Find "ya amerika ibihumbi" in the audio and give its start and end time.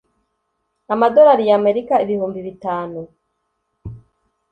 1.47-2.39